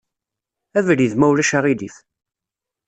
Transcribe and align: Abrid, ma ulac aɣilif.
Abrid, 0.77 1.13
ma 1.17 1.27
ulac 1.31 1.51
aɣilif. 1.57 1.95